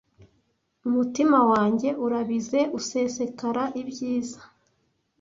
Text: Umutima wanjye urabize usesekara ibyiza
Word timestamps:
Umutima 0.87 1.39
wanjye 1.51 1.89
urabize 2.05 2.59
usesekara 2.79 3.63
ibyiza 3.81 4.41